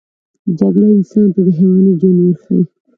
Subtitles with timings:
[0.59, 2.61] جګړه انسان ته د حیواني ژوند ورښيي